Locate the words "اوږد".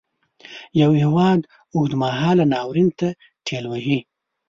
1.75-1.93